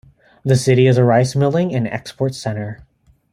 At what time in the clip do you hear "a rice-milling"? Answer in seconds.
0.97-1.75